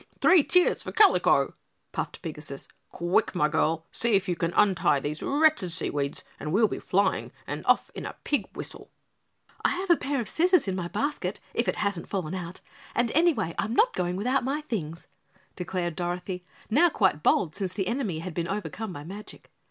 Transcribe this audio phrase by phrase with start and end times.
[0.19, 1.53] Three cheers for Kalico!"
[1.91, 2.67] puffed Pigasus.
[2.91, 7.31] "Quick, my girl, see if you can untie these wretched seaweeds and we'll be flying
[7.45, 8.87] and be off in a pigwhistle."
[9.63, 12.61] "I had a pair of scissors in my basket if it hasn't fallen out,
[12.95, 15.05] and anyway I'm not going without my things,"
[15.55, 19.51] declared Dorothy, now quite bold since the enemy had been overcome by magic.